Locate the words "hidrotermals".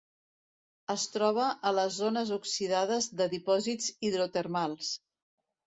4.11-4.93